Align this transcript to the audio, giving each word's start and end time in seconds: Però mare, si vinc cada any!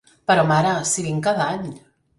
Però 0.29 0.45
mare, 0.51 0.71
si 0.93 1.07
vinc 1.09 1.25
cada 1.29 1.49
any! 1.57 1.73